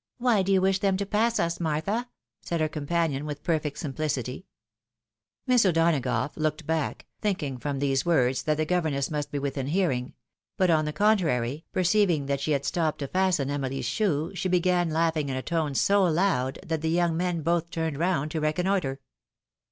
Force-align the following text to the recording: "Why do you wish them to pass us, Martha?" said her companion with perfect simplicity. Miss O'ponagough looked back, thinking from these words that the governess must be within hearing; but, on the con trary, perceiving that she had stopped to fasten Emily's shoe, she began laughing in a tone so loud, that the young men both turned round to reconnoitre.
"Why 0.18 0.42
do 0.44 0.52
you 0.52 0.60
wish 0.60 0.78
them 0.78 0.96
to 0.98 1.04
pass 1.04 1.40
us, 1.40 1.58
Martha?" 1.58 2.08
said 2.44 2.60
her 2.60 2.68
companion 2.68 3.26
with 3.26 3.42
perfect 3.42 3.76
simplicity. 3.76 4.46
Miss 5.48 5.66
O'ponagough 5.66 6.36
looked 6.36 6.64
back, 6.64 7.06
thinking 7.20 7.58
from 7.58 7.80
these 7.80 8.06
words 8.06 8.44
that 8.44 8.56
the 8.56 8.66
governess 8.66 9.10
must 9.10 9.32
be 9.32 9.38
within 9.40 9.66
hearing; 9.66 10.14
but, 10.56 10.70
on 10.70 10.84
the 10.84 10.92
con 10.92 11.18
trary, 11.18 11.64
perceiving 11.72 12.26
that 12.26 12.38
she 12.38 12.52
had 12.52 12.64
stopped 12.64 13.00
to 13.00 13.08
fasten 13.08 13.50
Emily's 13.50 13.84
shoe, 13.84 14.30
she 14.36 14.48
began 14.48 14.90
laughing 14.90 15.28
in 15.28 15.34
a 15.34 15.42
tone 15.42 15.74
so 15.74 16.04
loud, 16.04 16.60
that 16.64 16.80
the 16.80 16.88
young 16.88 17.16
men 17.16 17.42
both 17.42 17.68
turned 17.72 17.98
round 17.98 18.30
to 18.30 18.40
reconnoitre. 18.40 19.00